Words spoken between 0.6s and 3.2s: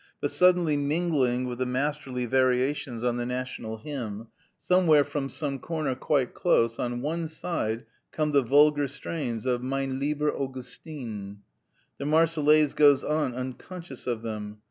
mingling with the masterly variations on